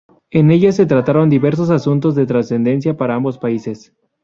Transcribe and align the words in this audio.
En 0.31 0.49
ella 0.49 0.71
se 0.71 0.87
trataron 0.87 1.29
diversos 1.29 1.69
asuntos 1.69 2.15
de 2.15 2.25
trascendencia 2.25 2.97
para 2.97 3.13
ambos 3.13 3.37
países. 3.37 3.93